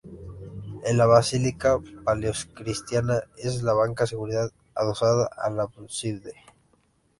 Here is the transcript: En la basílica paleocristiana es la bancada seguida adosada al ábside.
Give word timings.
En 0.83 0.97
la 0.97 1.05
basílica 1.05 1.77
paleocristiana 2.03 3.21
es 3.37 3.61
la 3.61 3.73
bancada 3.73 4.07
seguida 4.07 4.49
adosada 4.73 5.29
al 5.37 5.59
ábside. 5.59 6.33